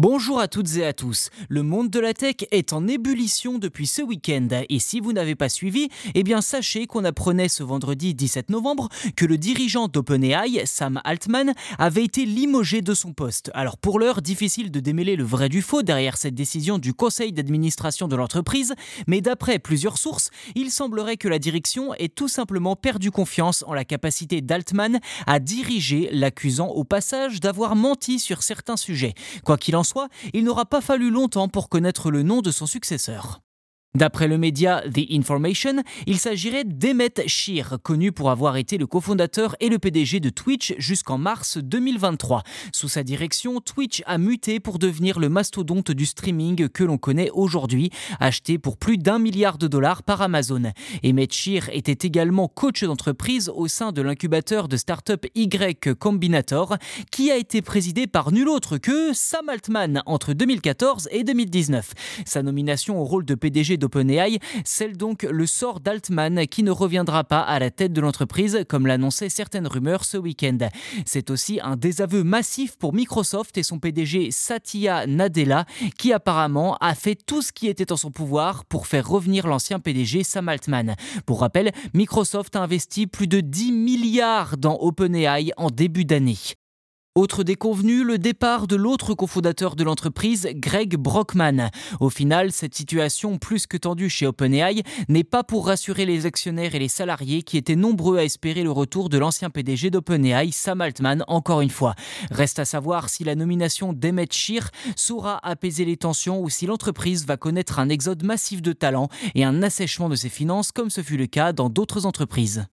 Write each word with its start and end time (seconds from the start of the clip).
Bonjour 0.00 0.38
à 0.38 0.46
toutes 0.46 0.76
et 0.76 0.86
à 0.86 0.92
tous. 0.92 1.28
Le 1.48 1.64
monde 1.64 1.90
de 1.90 1.98
la 1.98 2.14
tech 2.14 2.36
est 2.52 2.72
en 2.72 2.86
ébullition 2.86 3.58
depuis 3.58 3.88
ce 3.88 4.00
week-end 4.00 4.46
et 4.68 4.78
si 4.78 5.00
vous 5.00 5.12
n'avez 5.12 5.34
pas 5.34 5.48
suivi, 5.48 5.88
eh 6.14 6.22
bien 6.22 6.40
sachez 6.40 6.86
qu'on 6.86 7.04
apprenait 7.04 7.48
ce 7.48 7.64
vendredi 7.64 8.14
17 8.14 8.50
novembre 8.50 8.88
que 9.16 9.24
le 9.24 9.36
dirigeant 9.36 9.88
d'OpenAI, 9.88 10.64
Sam 10.66 11.00
Altman, 11.02 11.52
avait 11.78 12.04
été 12.04 12.26
limogé 12.26 12.80
de 12.80 12.94
son 12.94 13.12
poste. 13.12 13.50
Alors 13.54 13.76
pour 13.76 13.98
l'heure, 13.98 14.22
difficile 14.22 14.70
de 14.70 14.78
démêler 14.78 15.16
le 15.16 15.24
vrai 15.24 15.48
du 15.48 15.62
faux 15.62 15.82
derrière 15.82 16.16
cette 16.16 16.36
décision 16.36 16.78
du 16.78 16.94
conseil 16.94 17.32
d'administration 17.32 18.06
de 18.06 18.14
l'entreprise, 18.14 18.76
mais 19.08 19.20
d'après 19.20 19.58
plusieurs 19.58 19.98
sources, 19.98 20.30
il 20.54 20.70
semblerait 20.70 21.16
que 21.16 21.26
la 21.26 21.40
direction 21.40 21.92
ait 21.94 22.08
tout 22.08 22.28
simplement 22.28 22.76
perdu 22.76 23.10
confiance 23.10 23.64
en 23.66 23.74
la 23.74 23.84
capacité 23.84 24.42
d'Altman 24.42 25.00
à 25.26 25.40
diriger, 25.40 26.08
l'accusant 26.12 26.68
au 26.68 26.84
passage 26.84 27.40
d'avoir 27.40 27.74
menti 27.74 28.20
sur 28.20 28.44
certains 28.44 28.76
sujets. 28.76 29.14
Il 30.32 30.44
n'aura 30.44 30.66
pas 30.66 30.80
fallu 30.80 31.10
longtemps 31.10 31.48
pour 31.48 31.68
connaître 31.68 32.10
le 32.10 32.22
nom 32.22 32.40
de 32.40 32.50
son 32.50 32.66
successeur. 32.66 33.40
D'après 33.94 34.28
le 34.28 34.36
média 34.36 34.82
The 34.82 35.10
Information, 35.12 35.82
il 36.06 36.18
s'agirait 36.18 36.64
d'Emmet 36.64 37.14
Shear, 37.26 37.78
connu 37.82 38.12
pour 38.12 38.30
avoir 38.30 38.58
été 38.58 38.76
le 38.76 38.86
cofondateur 38.86 39.56
et 39.60 39.70
le 39.70 39.78
PDG 39.78 40.20
de 40.20 40.28
Twitch 40.28 40.74
jusqu'en 40.76 41.16
mars 41.16 41.56
2023. 41.56 42.42
Sous 42.74 42.88
sa 42.88 43.02
direction, 43.02 43.62
Twitch 43.62 44.02
a 44.04 44.18
muté 44.18 44.60
pour 44.60 44.78
devenir 44.78 45.18
le 45.18 45.30
mastodonte 45.30 45.90
du 45.90 46.04
streaming 46.04 46.68
que 46.68 46.84
l'on 46.84 46.98
connaît 46.98 47.30
aujourd'hui, 47.30 47.88
acheté 48.20 48.58
pour 48.58 48.76
plus 48.76 48.98
d'un 48.98 49.18
milliard 49.18 49.56
de 49.56 49.66
dollars 49.66 50.02
par 50.02 50.20
Amazon. 50.20 50.64
Emmet 51.02 51.28
Shear 51.30 51.70
était 51.72 52.06
également 52.06 52.46
coach 52.46 52.84
d'entreprise 52.84 53.50
au 53.54 53.68
sein 53.68 53.92
de 53.92 54.02
l'incubateur 54.02 54.68
de 54.68 54.76
start-up 54.76 55.24
Y 55.34 55.94
Combinator, 55.98 56.76
qui 57.10 57.30
a 57.30 57.38
été 57.38 57.62
présidé 57.62 58.06
par 58.06 58.32
nul 58.32 58.50
autre 58.50 58.76
que 58.76 59.14
Sam 59.14 59.48
Altman 59.48 60.02
entre 60.04 60.34
2014 60.34 61.08
et 61.10 61.24
2019. 61.24 61.94
Sa 62.26 62.42
nomination 62.42 63.00
au 63.00 63.04
rôle 63.04 63.24
de 63.24 63.34
PDG 63.34 63.78
d'OpenAI 63.88 64.38
scelle 64.64 64.96
donc 64.96 65.22
le 65.22 65.46
sort 65.46 65.80
d'Altman 65.80 66.46
qui 66.46 66.62
ne 66.62 66.70
reviendra 66.70 67.24
pas 67.24 67.40
à 67.40 67.58
la 67.58 67.70
tête 67.70 67.92
de 67.92 68.00
l'entreprise 68.00 68.64
comme 68.68 68.86
l'annonçaient 68.86 69.28
certaines 69.28 69.66
rumeurs 69.66 70.04
ce 70.04 70.16
week-end. 70.16 70.58
C'est 71.06 71.30
aussi 71.30 71.58
un 71.62 71.76
désaveu 71.76 72.22
massif 72.22 72.76
pour 72.76 72.92
Microsoft 72.92 73.56
et 73.56 73.62
son 73.62 73.78
PDG 73.78 74.30
Satya 74.30 75.06
Nadella 75.06 75.64
qui 75.96 76.12
apparemment 76.12 76.76
a 76.80 76.94
fait 76.94 77.16
tout 77.16 77.42
ce 77.42 77.52
qui 77.52 77.68
était 77.68 77.92
en 77.92 77.96
son 77.96 78.10
pouvoir 78.10 78.64
pour 78.66 78.86
faire 78.86 79.08
revenir 79.08 79.46
l'ancien 79.46 79.80
PDG 79.80 80.22
Sam 80.22 80.48
Altman. 80.48 80.94
Pour 81.24 81.40
rappel, 81.40 81.72
Microsoft 81.94 82.56
a 82.56 82.62
investi 82.62 83.06
plus 83.06 83.26
de 83.26 83.40
10 83.40 83.72
milliards 83.72 84.58
dans 84.58 84.78
OpenAI 84.80 85.52
en 85.56 85.70
début 85.70 86.04
d'année. 86.04 86.36
Autre 87.18 87.42
déconvenu, 87.42 88.04
le 88.04 88.16
départ 88.16 88.68
de 88.68 88.76
l'autre 88.76 89.12
cofondateur 89.12 89.74
de 89.74 89.82
l'entreprise, 89.82 90.48
Greg 90.54 90.94
Brockman. 90.96 91.68
Au 91.98 92.10
final, 92.10 92.52
cette 92.52 92.76
situation 92.76 93.38
plus 93.38 93.66
que 93.66 93.76
tendue 93.76 94.08
chez 94.08 94.24
OpenAI 94.24 94.84
n'est 95.08 95.24
pas 95.24 95.42
pour 95.42 95.66
rassurer 95.66 96.06
les 96.06 96.26
actionnaires 96.26 96.76
et 96.76 96.78
les 96.78 96.86
salariés 96.86 97.42
qui 97.42 97.56
étaient 97.56 97.74
nombreux 97.74 98.18
à 98.18 98.22
espérer 98.22 98.62
le 98.62 98.70
retour 98.70 99.08
de 99.08 99.18
l'ancien 99.18 99.50
PDG 99.50 99.90
d'OpenAI, 99.90 100.52
Sam 100.52 100.80
Altman, 100.80 101.24
encore 101.26 101.60
une 101.60 101.70
fois. 101.70 101.96
Reste 102.30 102.60
à 102.60 102.64
savoir 102.64 103.08
si 103.08 103.24
la 103.24 103.34
nomination 103.34 103.92
d'Emmet 103.92 104.28
Shear 104.30 104.70
saura 104.94 105.40
apaiser 105.42 105.84
les 105.84 105.96
tensions 105.96 106.40
ou 106.40 106.48
si 106.48 106.66
l'entreprise 106.66 107.26
va 107.26 107.36
connaître 107.36 107.80
un 107.80 107.88
exode 107.88 108.22
massif 108.22 108.62
de 108.62 108.72
talents 108.72 109.08
et 109.34 109.42
un 109.42 109.64
assèchement 109.64 110.08
de 110.08 110.14
ses 110.14 110.28
finances 110.28 110.70
comme 110.70 110.88
ce 110.88 111.02
fut 111.02 111.16
le 111.16 111.26
cas 111.26 111.52
dans 111.52 111.68
d'autres 111.68 112.06
entreprises. 112.06 112.68